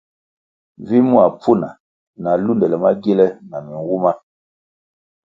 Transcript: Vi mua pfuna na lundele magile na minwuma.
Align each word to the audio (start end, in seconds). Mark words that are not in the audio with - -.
Vi 0.77 1.01
mua 1.01 1.25
pfuna 1.39 1.79
na 2.17 2.29
lundele 2.37 2.77
magile 2.83 3.25
na 3.49 3.57
minwuma. 3.65 4.11